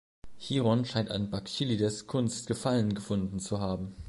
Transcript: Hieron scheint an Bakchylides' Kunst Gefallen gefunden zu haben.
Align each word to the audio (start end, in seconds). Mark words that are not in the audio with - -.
Hieron 0.39 0.83
scheint 0.85 1.11
an 1.11 1.29
Bakchylides' 1.29 2.07
Kunst 2.07 2.47
Gefallen 2.47 2.95
gefunden 2.95 3.37
zu 3.39 3.59
haben. 3.59 3.93